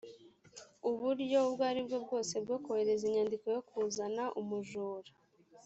uburyo 0.89 1.37
ubwo 1.47 1.63
ari 1.71 1.81
bwo 1.85 1.97
bwose 2.05 2.33
bwo 2.43 2.55
kohereza 2.63 3.03
inyandiko 3.09 3.45
yo 3.55 3.61
kuzana 3.69 4.23
umujura 4.39 5.09